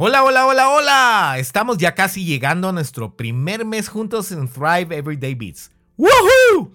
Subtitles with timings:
[0.00, 1.34] Hola, hola, hola, hola.
[1.38, 5.72] Estamos ya casi llegando a nuestro primer mes juntos en Thrive Everyday Beats.
[5.96, 6.70] ¡Woohoo!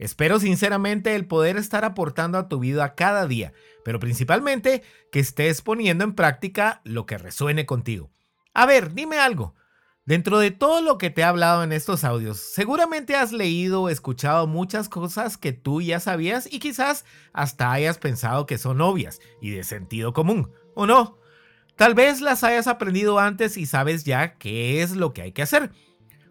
[0.00, 3.52] Espero sinceramente el poder estar aportando a tu vida cada día,
[3.84, 4.82] pero principalmente
[5.12, 8.10] que estés poniendo en práctica lo que resuene contigo.
[8.54, 9.54] A ver, dime algo.
[10.04, 13.88] Dentro de todo lo que te he hablado en estos audios, seguramente has leído o
[13.88, 19.20] escuchado muchas cosas que tú ya sabías y quizás hasta hayas pensado que son obvias
[19.40, 21.22] y de sentido común, ¿o no?
[21.76, 25.42] Tal vez las hayas aprendido antes y sabes ya qué es lo que hay que
[25.42, 25.70] hacer.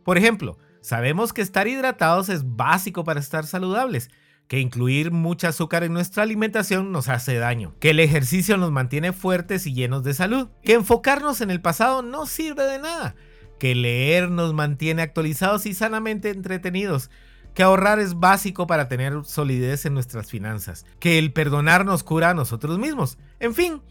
[0.03, 4.09] Por ejemplo, sabemos que estar hidratados es básico para estar saludables,
[4.47, 9.11] que incluir mucha azúcar en nuestra alimentación nos hace daño, que el ejercicio nos mantiene
[9.11, 13.15] fuertes y llenos de salud, que enfocarnos en el pasado no sirve de nada,
[13.59, 17.09] que leer nos mantiene actualizados y sanamente entretenidos,
[17.53, 22.31] que ahorrar es básico para tener solidez en nuestras finanzas, que el perdonar nos cura
[22.31, 23.81] a nosotros mismos, en fin,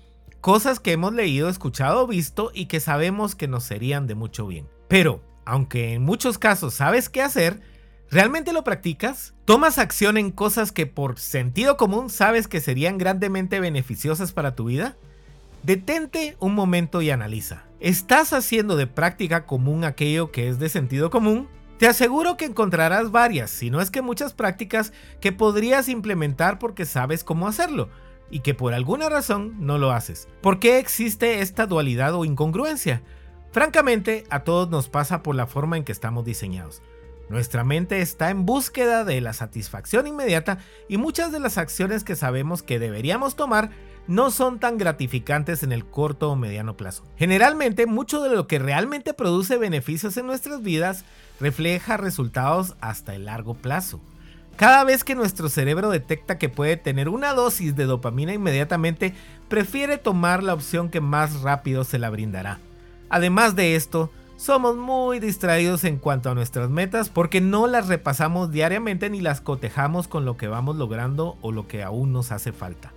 [0.42, 4.68] cosas que hemos leído, escuchado visto y que sabemos que nos serían de mucho bien.
[4.88, 7.60] Pero, aunque en muchos casos sabes qué hacer,
[8.10, 9.34] ¿realmente lo practicas?
[9.44, 14.64] ¿Tomas acción en cosas que por sentido común sabes que serían grandemente beneficiosas para tu
[14.64, 14.96] vida?
[15.62, 17.62] Detente un momento y analiza.
[17.78, 21.46] ¿Estás haciendo de práctica común aquello que es de sentido común?
[21.78, 26.84] Te aseguro que encontrarás varias, si no es que muchas prácticas que podrías implementar porque
[26.84, 27.90] sabes cómo hacerlo,
[28.32, 30.26] y que por alguna razón no lo haces.
[30.40, 33.02] ¿Por qué existe esta dualidad o incongruencia?
[33.52, 36.82] Francamente, a todos nos pasa por la forma en que estamos diseñados.
[37.28, 42.16] Nuestra mente está en búsqueda de la satisfacción inmediata y muchas de las acciones que
[42.16, 43.70] sabemos que deberíamos tomar
[44.06, 47.04] no son tan gratificantes en el corto o mediano plazo.
[47.16, 51.04] Generalmente, mucho de lo que realmente produce beneficios en nuestras vidas
[51.38, 54.00] refleja resultados hasta el largo plazo.
[54.56, 59.14] Cada vez que nuestro cerebro detecta que puede tener una dosis de dopamina inmediatamente,
[59.48, 62.58] prefiere tomar la opción que más rápido se la brindará.
[63.08, 68.50] Además de esto, somos muy distraídos en cuanto a nuestras metas porque no las repasamos
[68.50, 72.52] diariamente ni las cotejamos con lo que vamos logrando o lo que aún nos hace
[72.52, 72.92] falta.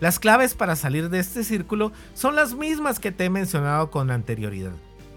[0.00, 4.10] Las claves para salir de este círculo son las mismas que te he mencionado con
[4.10, 4.72] anterioridad.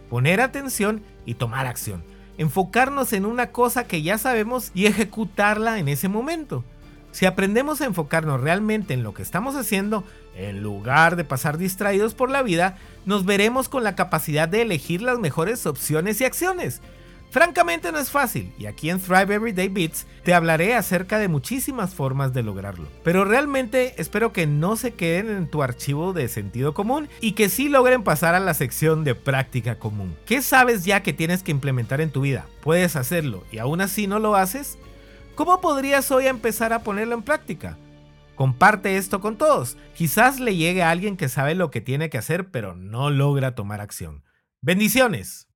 [0.10, 2.04] Poner atención y tomar acción
[2.42, 6.64] enfocarnos en una cosa que ya sabemos y ejecutarla en ese momento.
[7.12, 10.04] Si aprendemos a enfocarnos realmente en lo que estamos haciendo,
[10.36, 15.04] en lugar de pasar distraídos por la vida, nos veremos con la capacidad de elegir
[15.04, 16.82] las mejores opciones y acciones.
[17.32, 21.96] Francamente no es fácil y aquí en Thrive Everyday Beats te hablaré acerca de muchísimas
[21.96, 22.90] formas de lograrlo.
[23.06, 27.48] Pero realmente espero que no se queden en tu archivo de sentido común y que
[27.48, 30.14] sí logren pasar a la sección de práctica común.
[30.26, 32.48] ¿Qué sabes ya que tienes que implementar en tu vida?
[32.62, 34.78] ¿Puedes hacerlo y aún así no lo haces?
[35.36, 37.78] ¿Cómo podrías hoy empezar a ponerlo en práctica?
[38.36, 39.78] Comparte esto con todos.
[39.96, 43.56] Quizás le llegue a alguien que sabe lo que tiene que hacer pero no logra
[43.56, 44.26] tomar acción.
[44.62, 45.48] Bendiciones.